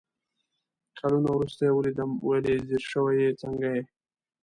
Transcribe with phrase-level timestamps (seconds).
[0.97, 3.81] کالونه ورورسته يې ويلدم ول يې ځير شوي يې، څنګه يې؟